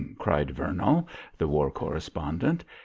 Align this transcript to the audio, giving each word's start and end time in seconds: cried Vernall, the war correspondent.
cried 0.17 0.49
Vernall, 0.55 1.05
the 1.37 1.47
war 1.47 1.69
correspondent. 1.69 2.65